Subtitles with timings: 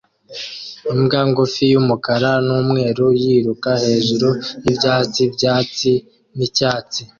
[0.93, 4.29] Imbwa ngufi yumukara numweru yiruka hejuru
[4.63, 5.91] yibyatsi byatsi
[6.37, 7.01] nicyatsi